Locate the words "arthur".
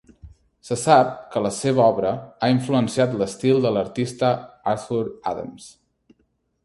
4.73-5.03